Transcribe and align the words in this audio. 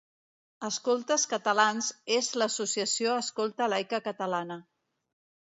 Escoltes 0.69 1.25
Catalans 1.33 1.89
és 2.15 2.31
l'associació 2.43 3.13
escolta 3.25 3.71
laica 3.75 4.01
catalana. 4.09 4.61